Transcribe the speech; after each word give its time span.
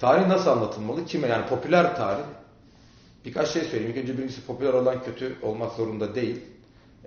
Tarih 0.00 0.26
nasıl 0.26 0.50
anlatılmalı? 0.50 1.04
Kime? 1.04 1.28
Yani 1.28 1.46
popüler 1.46 1.96
tarih. 1.96 2.24
Birkaç 3.24 3.48
şey 3.50 3.62
söyleyeyim. 3.62 3.90
İlk 3.90 4.02
önce 4.02 4.18
birincisi 4.18 4.46
popüler 4.46 4.72
olan 4.72 5.02
kötü 5.02 5.36
olmak 5.42 5.72
zorunda 5.72 6.14
değil. 6.14 6.40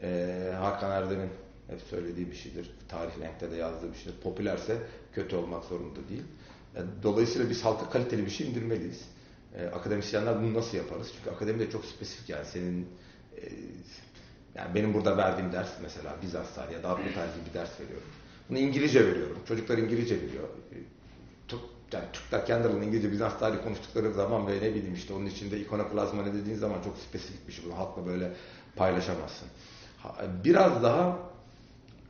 Ee, 0.01 0.53
Hakan 0.59 0.91
Erdem'in 0.91 1.29
hep 1.67 1.81
söylediği 1.89 2.31
bir 2.31 2.35
şeydir. 2.35 2.71
Tarih 2.89 3.11
renkte 3.21 3.51
de 3.51 3.55
yazdığı 3.55 3.93
bir 3.93 3.97
şeydir. 3.97 4.21
Popülerse 4.23 4.77
kötü 5.13 5.35
olmak 5.35 5.63
zorunda 5.63 6.09
değil. 6.09 6.23
Yani 6.75 6.87
dolayısıyla 7.03 7.49
biz 7.49 7.65
halka 7.65 7.89
kaliteli 7.89 8.25
bir 8.25 8.31
şey 8.31 8.47
indirmeliyiz. 8.47 9.01
Ee, 9.55 9.65
akademisyenler 9.65 10.41
bunu 10.41 10.53
nasıl 10.53 10.77
yaparız? 10.77 11.11
Çünkü 11.17 11.29
akademi 11.35 11.59
de 11.59 11.69
çok 11.71 11.85
spesifik 11.85 12.29
yani 12.29 12.45
senin 12.45 12.87
e, 13.37 13.41
yani 14.55 14.75
benim 14.75 14.93
burada 14.93 15.17
verdiğim 15.17 15.51
ders 15.51 15.69
mesela 15.81 16.15
Bizans 16.21 16.55
tarihi 16.55 16.73
ya 16.73 16.83
da 16.83 16.87
Avrupa 16.89 17.13
tarihi 17.13 17.45
bir 17.49 17.53
ders 17.53 17.79
veriyorum. 17.79 18.07
Bunu 18.49 18.57
İngilizce 18.57 19.07
veriyorum. 19.07 19.37
Çocuklar 19.47 19.77
İngilizce 19.77 20.21
biliyor. 20.21 20.49
Kendi 22.41 22.63
aralarında 22.63 22.85
İngilizce 22.85 23.11
Bizans 23.11 23.39
tarihi 23.39 23.63
konuştukları 23.63 24.13
zaman 24.13 24.47
ve 24.47 24.55
ne 24.55 24.75
bileyim 24.75 24.93
işte 24.93 25.13
onun 25.13 25.25
içinde 25.25 25.59
ikonoklazma 25.59 26.23
ne 26.23 26.33
dediğin 26.33 26.57
zaman 26.57 26.81
çok 26.81 26.97
spesifik 26.97 27.47
bir 27.47 27.53
şey. 27.53 27.65
Bunu 27.65 27.77
halkla 27.77 28.05
böyle 28.05 28.31
paylaşamazsın. 28.75 29.47
Biraz 30.43 30.83
daha 30.83 31.17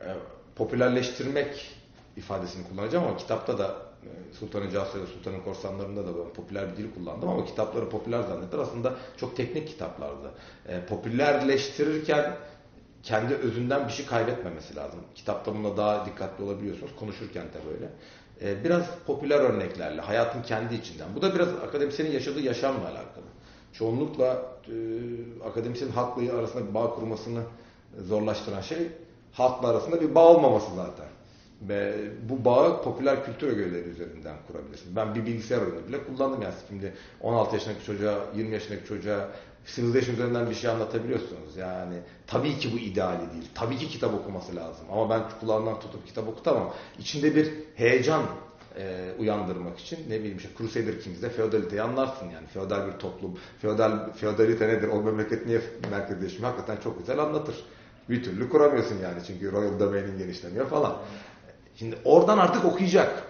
e, 0.00 0.08
popülerleştirmek 0.56 1.70
ifadesini 2.16 2.68
kullanacağım 2.68 3.04
ama 3.04 3.16
kitapta 3.16 3.58
da 3.58 3.76
e, 4.02 4.34
Sultan'ın 4.34 4.70
Casus 4.70 5.02
ve 5.02 5.06
Sultan'ın 5.06 5.40
Korsanlarında 5.40 6.06
da 6.06 6.18
ben 6.18 6.32
popüler 6.32 6.72
bir 6.72 6.76
dil 6.76 6.94
kullandım 6.94 7.28
ama 7.28 7.44
kitapları 7.44 7.88
popüler 7.90 8.22
zannettiler. 8.22 8.62
Aslında 8.62 8.94
çok 9.16 9.36
teknik 9.36 9.68
kitaplardı. 9.68 10.30
E, 10.68 10.86
popülerleştirirken 10.86 12.36
kendi 13.04 13.34
özünden 13.34 13.88
bir 13.88 13.92
şey 13.92 14.06
kaybetmemesi 14.06 14.76
lazım. 14.76 15.00
Kitapta 15.14 15.54
bununla 15.54 15.76
daha 15.76 16.06
dikkatli 16.06 16.44
olabiliyorsunuz. 16.44 16.92
Konuşurken 16.96 17.44
de 17.44 17.58
böyle. 17.72 17.90
E, 18.42 18.64
biraz 18.64 18.82
popüler 19.06 19.40
örneklerle, 19.40 20.00
hayatın 20.00 20.42
kendi 20.42 20.74
içinden. 20.74 21.08
Bu 21.16 21.22
da 21.22 21.34
biraz 21.34 21.48
akademisyenin 21.48 22.12
yaşadığı 22.12 22.40
yaşamla 22.40 22.88
alakalı. 22.88 23.24
Çoğunlukla 23.72 24.42
e, 24.68 24.74
akademisyenin 25.48 25.92
halkla 25.92 26.38
arasında 26.38 26.68
bir 26.68 26.74
bağ 26.74 26.90
kurmasını 26.90 27.40
zorlaştıran 28.02 28.60
şey 28.60 28.88
halkla 29.32 29.68
arasında 29.68 30.00
bir 30.00 30.14
bağ 30.14 30.28
olmaması 30.28 30.74
zaten. 30.76 31.06
Ve 31.62 31.94
bu 32.28 32.44
bağı 32.44 32.82
popüler 32.82 33.24
kültür 33.24 33.48
ögeleri 33.48 33.88
üzerinden 33.88 34.36
kurabilirsin. 34.46 34.96
Ben 34.96 35.14
bir 35.14 35.26
bilgisayar 35.26 35.60
oyunu 35.60 35.88
bile 35.88 36.04
kullandım 36.04 36.42
yani. 36.42 36.54
Şimdi 36.68 36.94
16 37.20 37.54
yaşındaki 37.54 37.84
çocuğa, 37.84 38.24
20 38.36 38.54
yaşındaki 38.54 38.86
çocuğa 38.86 39.30
Civilization 39.66 40.14
üzerinden 40.14 40.50
bir 40.50 40.54
şey 40.54 40.70
anlatabiliyorsunuz. 40.70 41.56
Yani 41.56 41.94
tabii 42.26 42.58
ki 42.58 42.72
bu 42.72 42.78
ideali 42.78 43.32
değil. 43.32 43.48
Tabii 43.54 43.76
ki 43.76 43.88
kitap 43.88 44.14
okuması 44.14 44.56
lazım. 44.56 44.86
Ama 44.92 45.10
ben 45.10 45.22
kulağından 45.40 45.80
tutup 45.80 46.06
kitap 46.06 46.28
okutamam. 46.28 46.74
İçinde 46.98 47.34
bir 47.34 47.50
heyecan 47.74 48.22
e, 48.78 49.12
uyandırmak 49.18 49.78
için 49.78 49.98
ne 50.08 50.18
bileyim 50.18 50.36
işte 50.36 50.48
Crusader 50.58 51.00
Kings'de 51.00 51.30
feodaliteyi 51.30 51.82
anlarsın 51.82 52.26
yani. 52.30 52.46
Feodal 52.46 52.86
bir 52.86 52.98
toplum. 52.98 53.38
Feodal, 53.62 54.12
feodalite 54.12 54.68
nedir? 54.68 54.88
O 54.88 55.02
memleket 55.02 55.46
niye 55.46 55.60
merkezleşmiyor? 55.90 56.52
Hakikaten 56.52 56.82
çok 56.82 56.98
güzel 56.98 57.18
anlatır. 57.18 57.56
Bir 58.10 58.22
türlü 58.22 58.48
kuramıyorsun 58.48 58.98
yani. 59.02 59.18
Çünkü 59.26 59.52
Royal 59.52 59.80
Domain'in 59.80 60.18
genişlemiyor 60.18 60.66
falan. 60.66 60.96
Şimdi 61.76 61.96
oradan 62.04 62.38
artık 62.38 62.64
okuyacak. 62.64 63.22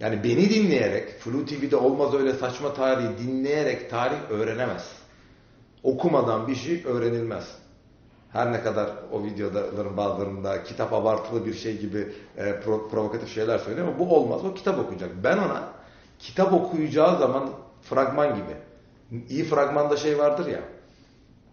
Yani 0.00 0.24
beni 0.24 0.50
dinleyerek, 0.50 1.20
Flu 1.20 1.46
TV'de 1.46 1.76
olmaz 1.76 2.14
öyle 2.14 2.34
saçma 2.34 2.74
tarihi 2.74 3.18
dinleyerek 3.18 3.90
tarih 3.90 4.30
öğrenemez. 4.30 4.92
Okumadan 5.82 6.48
bir 6.48 6.54
şey 6.54 6.84
öğrenilmez. 6.86 7.60
Her 8.32 8.52
ne 8.52 8.62
kadar 8.62 8.90
o 9.12 9.24
videoların 9.24 9.96
bazılarında 9.96 10.62
kitap 10.62 10.92
abartılı 10.92 11.46
bir 11.46 11.54
şey 11.54 11.78
gibi 11.78 12.12
e, 12.36 12.60
provokatif 12.60 13.34
şeyler 13.34 13.58
söylüyor 13.58 13.88
ama 13.88 13.98
bu 13.98 14.16
olmaz. 14.16 14.44
O 14.44 14.54
kitap 14.54 14.78
okuyacak. 14.78 15.10
Ben 15.24 15.38
ona 15.38 15.68
kitap 16.18 16.52
okuyacağı 16.52 17.18
zaman 17.18 17.50
fragman 17.82 18.34
gibi. 18.34 18.56
İyi 19.28 19.44
fragmanda 19.44 19.96
şey 19.96 20.18
vardır 20.18 20.46
ya. 20.46 20.60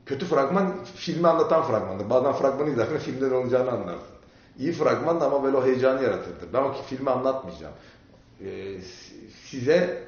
Kötü 0.05 0.25
fragman 0.25 0.75
filmi 0.95 1.27
anlatan 1.27 1.63
fragmandır. 1.63 2.09
Bazen 2.09 2.33
fragmanı 2.33 2.69
izlerken 2.69 2.97
filmde 2.97 3.29
ne 3.29 3.33
olacağını 3.33 3.71
anlarsın. 3.71 4.16
İyi 4.59 4.71
fragman 4.71 5.19
ama 5.19 5.43
böyle 5.43 5.57
o 5.57 5.65
heyecanı 5.65 6.03
yaratırdır. 6.03 6.53
Ben 6.53 6.61
o 6.61 6.73
filmi 6.89 7.09
anlatmayacağım. 7.09 7.73
Ee, 8.45 8.77
size 9.45 10.03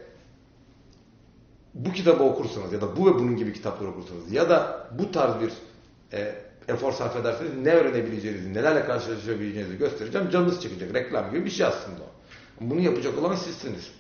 bu 1.74 1.92
kitabı 1.92 2.24
okursanız 2.24 2.74
ya 2.74 2.82
da 2.82 2.98
bu 2.98 3.06
ve 3.06 3.14
bunun 3.14 3.36
gibi 3.36 3.54
kitaplar 3.54 3.88
okursanız 3.88 4.32
ya 4.32 4.50
da 4.50 4.88
bu 5.00 5.12
tarz 5.12 5.42
bir 5.42 5.54
e, 6.14 6.36
efor 6.68 6.92
sarf 6.92 7.16
ederseniz 7.16 7.58
ne 7.58 7.74
öğrenebileceğinizi, 7.74 8.54
nelerle 8.54 8.86
karşılaşabileceğinizi 8.86 9.78
göstereceğim. 9.78 10.30
Canınız 10.30 10.62
çıkacak. 10.62 10.94
Reklam 10.94 11.32
gibi 11.32 11.46
bir 11.46 11.50
şey 11.50 11.66
aslında 11.66 12.00
o. 12.02 12.10
Bunu 12.62 12.80
yapacak 12.80 13.18
olan 13.18 13.36
sizsiniz. 13.36 13.92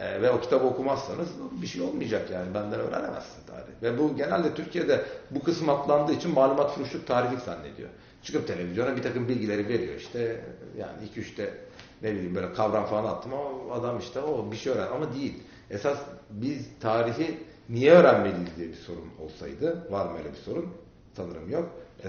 E, 0.00 0.22
ve 0.22 0.30
o 0.30 0.40
kitabı 0.40 0.66
okumazsanız 0.66 1.28
bir 1.62 1.66
şey 1.66 1.82
olmayacak 1.82 2.30
yani. 2.30 2.54
Benden 2.54 2.80
öğrenemezsin 2.80 3.46
tarih. 3.46 3.82
Ve 3.82 3.98
bu 3.98 4.16
genelde 4.16 4.54
Türkiye'de 4.54 5.04
bu 5.30 5.42
kısım 5.42 5.68
atlandığı 5.68 6.12
için 6.12 6.34
malumat 6.34 6.74
furuşluk 6.74 7.06
tarihlik 7.06 7.40
zannediyor. 7.40 7.88
Çıkıp 8.22 8.46
televizyona 8.46 8.96
bir 8.96 9.02
takım 9.02 9.28
bilgileri 9.28 9.68
veriyor 9.68 9.94
işte. 9.94 10.44
Yani 10.78 11.04
iki 11.10 11.20
üçte 11.20 11.54
ne 12.02 12.12
bileyim 12.12 12.34
böyle 12.34 12.52
kavram 12.52 12.86
falan 12.86 13.04
attım 13.04 13.32
ama 13.34 13.74
adam 13.74 13.98
işte 13.98 14.20
o 14.20 14.52
bir 14.52 14.56
şey 14.56 14.72
öğren 14.72 14.92
ama 14.92 15.14
değil. 15.14 15.42
Esas 15.70 15.98
biz 16.30 16.66
tarihi 16.80 17.38
niye 17.68 17.92
öğrenmeliyiz 17.92 18.56
diye 18.56 18.68
bir 18.68 18.74
sorun 18.74 19.10
olsaydı, 19.20 19.86
var 19.90 20.06
mı 20.06 20.18
öyle 20.18 20.32
bir 20.32 20.38
sorun? 20.38 20.68
Sanırım 21.16 21.50
yok. 21.50 21.70
E, 22.04 22.08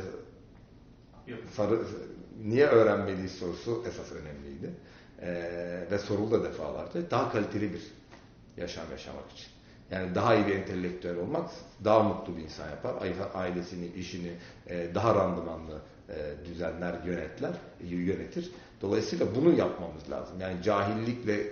yok. 1.32 1.40
Sarı, 1.56 1.80
niye 2.44 2.68
öğrenmeliyiz 2.68 3.32
sorusu 3.32 3.84
esas 3.88 4.12
önemliydi. 4.12 4.70
Ee, 5.22 5.86
ve 5.92 5.98
soruldu 5.98 6.44
defalarca. 6.44 7.12
Daha 7.12 7.32
kaliteli 7.32 7.74
bir 7.74 7.82
yaşam 8.58 8.86
yaşamak 8.92 9.32
için. 9.32 9.48
Yani 9.92 10.16
daha 10.16 10.36
iyi 10.36 10.48
bir 10.48 10.56
entelektüel 10.56 11.18
olmak 11.18 11.50
daha 11.84 12.04
mutlu 12.04 12.38
bir 12.38 12.42
insan 12.42 12.70
yapar. 12.70 12.94
Ailesini, 13.34 13.88
işini 13.88 14.32
e, 14.68 14.96
daha 14.96 15.16
randımanlı 15.16 15.82
e, 16.10 16.46
düzenler, 16.46 16.96
yönetler, 17.06 17.52
yönetir. 17.90 18.52
Dolayısıyla 18.82 19.36
bunu 19.36 19.56
yapmamız 19.56 20.12
lazım. 20.12 20.40
Yani 20.42 20.64
cahillikle 20.64 21.44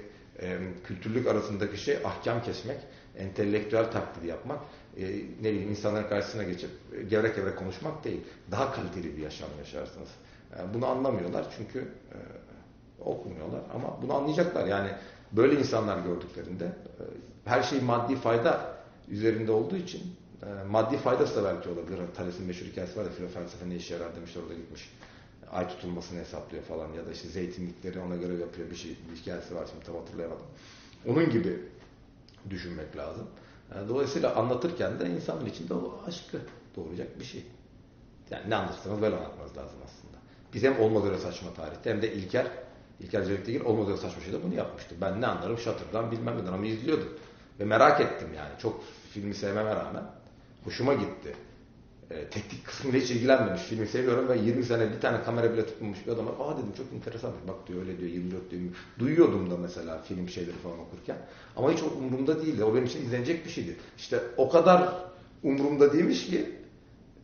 e, 0.41 0.57
kültürlük 0.83 1.27
arasındaki 1.27 1.77
şey 1.77 1.97
ahkam 2.05 2.43
kesmek, 2.43 2.77
entelektüel 3.17 3.91
taklidi 3.91 4.27
yapmak, 4.27 4.59
e, 4.97 5.03
ne 5.41 5.51
bileyim 5.51 5.69
insanların 5.69 6.09
karşısına 6.09 6.43
geçip 6.43 6.69
e, 6.99 7.03
gevrek 7.03 7.35
gevrek 7.35 7.57
konuşmak 7.57 8.03
değil. 8.03 8.21
Daha 8.51 8.73
kaliteli 8.73 9.17
bir 9.17 9.21
yaşam 9.21 9.49
yaşarsınız. 9.59 10.09
Yani 10.57 10.73
bunu 10.73 10.85
anlamıyorlar 10.85 11.45
çünkü 11.57 11.79
e, 11.79 12.17
okumuyorlar 13.05 13.61
ama 13.73 14.01
bunu 14.01 14.13
anlayacaklar. 14.13 14.67
Yani 14.67 14.89
böyle 15.31 15.59
insanlar 15.59 15.99
gördüklerinde 15.99 16.65
e, 16.65 17.03
her 17.45 17.63
şey 17.63 17.81
maddi 17.81 18.15
fayda 18.15 18.77
üzerinde 19.07 19.51
olduğu 19.51 19.75
için 19.75 20.01
e, 20.43 20.63
maddi 20.63 20.97
faydası 20.97 21.43
da 21.43 21.55
belki 21.55 21.69
olabilir. 21.69 21.99
Thales'in 22.15 22.45
meşhur 22.45 22.65
hikayesi 22.65 22.99
var 22.99 23.03
ya 23.03 23.11
filofelsefe 23.11 23.69
ne 23.69 23.75
işe 23.75 23.93
yarar 23.93 24.15
demiş 24.15 24.37
orada 24.37 24.53
gitmiş 24.53 24.89
ay 25.51 25.67
tutulmasını 25.67 26.19
hesaplıyor 26.19 26.63
falan 26.63 26.93
ya 26.93 27.05
da 27.05 27.11
işte 27.11 27.27
zeytinlikleri 27.27 27.99
ona 27.99 28.15
göre 28.15 28.33
yapıyor 28.33 28.69
bir 28.71 28.75
şey 28.75 28.97
bir 29.11 29.17
hikayesi 29.17 29.55
var 29.55 29.67
şimdi 29.71 29.85
tam 29.85 29.95
hatırlayamadım. 29.95 30.45
Onun 31.07 31.29
gibi 31.29 31.59
düşünmek 32.49 32.97
lazım. 32.97 33.27
Yani 33.75 33.89
dolayısıyla 33.89 34.35
anlatırken 34.35 34.99
de 34.99 35.09
insanın 35.09 35.45
içinde 35.45 35.73
o 35.73 36.01
aşkı 36.07 36.37
doğuracak 36.75 37.19
bir 37.19 37.25
şey. 37.25 37.43
Yani 38.29 38.49
ne 38.49 38.55
anlatırsanız 38.55 39.01
böyle 39.01 39.15
anlatmanız 39.15 39.57
lazım 39.57 39.79
aslında. 39.85 40.17
Biz 40.53 40.63
hem 40.63 40.79
olmaz 40.79 41.05
öyle 41.05 41.17
saçma 41.17 41.53
tarihte 41.53 41.89
hem 41.89 42.01
de 42.01 42.13
İlker, 42.13 42.47
İlker 42.99 43.61
olmaz 43.61 43.87
öyle 43.87 43.97
saçma 43.97 44.23
şeyde 44.23 44.43
bunu 44.43 44.53
yapmıştı. 44.53 44.95
Ben 45.01 45.21
ne 45.21 45.27
anlarım 45.27 45.57
Shutter'dan 45.57 46.11
bilmem 46.11 46.37
neden 46.37 46.53
ama 46.53 46.65
izliyordum. 46.65 47.09
Ve 47.59 47.65
merak 47.65 48.01
ettim 48.01 48.27
yani. 48.35 48.51
Çok 48.59 48.83
filmi 49.13 49.33
sevmeme 49.33 49.75
rağmen. 49.75 50.03
Hoşuma 50.63 50.93
gitti 50.93 51.35
e, 52.11 52.25
teknik 52.25 52.65
kısmıyla 52.65 52.99
hiç 52.99 53.11
ilgilenmemiş. 53.11 53.61
Filmi 53.61 53.87
seviyorum 53.87 54.29
ve 54.29 54.37
20 54.37 54.63
sene 54.63 54.91
bir 54.91 55.01
tane 55.01 55.23
kamera 55.23 55.53
bile 55.53 55.65
tutmamış 55.65 56.05
bir 56.07 56.11
adam 56.11 56.25
var. 56.25 56.33
Aa 56.39 56.57
dedim 56.57 56.73
çok 56.77 56.85
enteresan. 56.93 57.31
Bak 57.47 57.67
diyor 57.67 57.79
öyle 57.79 57.99
diyor 57.99 58.11
24 58.11 58.51
diyor. 58.51 58.61
Duyuyordum 58.99 59.51
da 59.51 59.57
mesela 59.57 60.01
film 60.01 60.29
şeyleri 60.29 60.55
falan 60.55 60.79
okurken. 60.79 61.17
Ama 61.55 61.71
hiç 61.71 61.79
umurumda 61.83 62.41
değildi. 62.41 62.63
O 62.63 62.73
benim 62.73 62.85
için 62.85 63.05
izlenecek 63.05 63.45
bir 63.45 63.49
şeydi. 63.49 63.75
İşte 63.97 64.19
o 64.37 64.49
kadar 64.49 64.93
umurumda 65.43 65.93
değilmiş 65.93 66.27
ki 66.27 66.55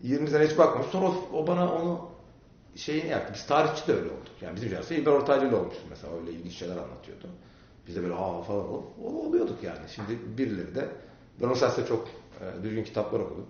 20 0.04 0.30
sene 0.30 0.48
hiç 0.48 0.58
bakmış. 0.58 0.88
Sonra 0.88 1.08
o, 1.08 1.30
o 1.34 1.48
bana 1.48 1.74
onu 1.76 2.13
şeyini 2.76 3.10
yaptı. 3.10 3.34
Biz 3.36 3.46
tarihçi 3.46 3.88
de 3.88 3.94
öyle 3.94 4.10
olduk. 4.10 4.34
Yani 4.42 4.56
bizim 4.56 4.70
şahsı 4.70 4.94
İlber 4.94 5.12
Ortaylı 5.12 5.48
ile 5.48 5.56
olmuştu 5.56 5.82
mesela. 5.90 6.14
Öyle 6.20 6.32
ilginç 6.32 6.54
şeyler 6.54 6.78
anlatıyordu. 6.78 7.28
Biz 7.88 7.96
de 7.96 8.04
böyle 8.04 8.14
ha 8.14 8.42
falan 8.42 8.70
olup 8.70 8.86
oluyorduk 9.06 9.64
yani. 9.64 9.90
Şimdi 9.96 10.38
birileri 10.38 10.76
de 10.76 10.88
ben 11.42 11.50
o 11.50 11.56
saatte 11.56 11.86
çok 11.86 12.08
e, 12.42 12.64
düzgün 12.64 12.84
kitaplar 12.84 13.20
okudum. 13.20 13.48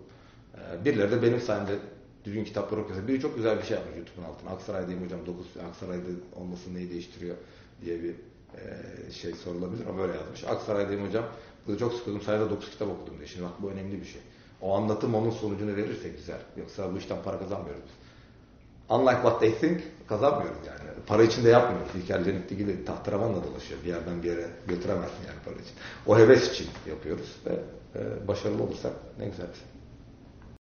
Ee, 0.57 0.85
birileri 0.85 1.11
de 1.11 1.21
benim 1.21 1.41
sayemde 1.41 1.79
düzgün 2.25 2.43
kitaplar 2.43 2.77
okuyorsa. 2.77 3.07
Biri 3.07 3.21
çok 3.21 3.35
güzel 3.35 3.57
bir 3.57 3.63
şey 3.63 3.77
yapmış 3.77 3.97
YouTube'un 3.97 4.23
altına. 4.25 4.49
Aksaray'dayım 4.49 5.05
hocam 5.05 5.25
9 5.25 5.45
Aksaray'da 5.69 6.09
olması 6.35 6.73
neyi 6.73 6.89
değiştiriyor 6.89 7.35
diye 7.85 8.03
bir 8.03 8.15
e, 8.57 9.11
şey 9.11 9.33
sorulabilir 9.33 9.85
ama 9.87 9.97
böyle 9.97 10.13
yazmış. 10.13 10.43
Aksaray'dayım 10.43 11.07
hocam. 11.07 11.25
Burada 11.67 11.79
çok 11.79 11.93
sıkıldım. 11.93 12.21
Sayede 12.21 12.49
9 12.49 12.69
kitap 12.69 12.89
okudum 12.89 13.17
diye. 13.17 13.27
Şimdi 13.27 13.45
bak 13.45 13.61
bu 13.61 13.69
önemli 13.69 14.01
bir 14.01 14.05
şey. 14.05 14.21
O 14.61 14.75
anlatım 14.75 15.15
onun 15.15 15.29
sonucunu 15.29 15.75
verirse 15.75 16.09
güzel. 16.09 16.39
Yoksa 16.57 16.93
bu 16.93 16.97
işten 16.97 17.23
para 17.23 17.39
kazanmıyoruz 17.39 17.81
biz. 17.85 18.02
Unlike 18.89 19.21
what 19.21 19.39
they 19.39 19.51
think 19.51 19.81
kazanmıyoruz 20.07 20.67
yani. 20.67 20.79
Para 21.07 21.23
için 21.23 21.43
de 21.43 21.49
yapmıyoruz. 21.49 21.95
İlker 21.95 22.23
Cennet 22.23 22.49
gibi 22.49 22.85
tahterevanla 22.85 23.43
dolaşıyor. 23.43 23.79
Bir 23.83 23.87
yerden 23.87 24.23
bir 24.23 24.27
yere 24.27 24.47
götüremezsin 24.67 25.23
yani 25.27 25.39
para 25.45 25.55
için. 25.55 25.75
O 26.07 26.17
heves 26.17 26.51
için 26.51 26.67
yapıyoruz 26.89 27.35
ve 27.45 27.59
e, 27.99 28.27
başarılı 28.27 28.63
olursak 28.63 28.93
ne 29.19 29.25
güzel 29.25 29.47
bir 29.47 29.53
şey. 29.53 29.72